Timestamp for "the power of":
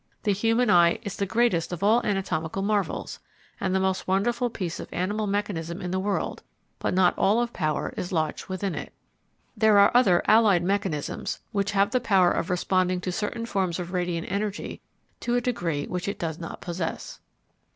11.91-12.49